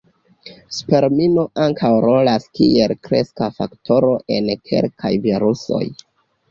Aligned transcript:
Spermino 0.77 1.43
ankaŭ 1.65 1.91
rolas 2.07 2.49
kiel 2.61 2.97
kreska 3.09 3.53
faktoro 3.61 4.13
en 4.39 4.53
kelkaj 4.73 5.15
virusoj. 5.31 5.87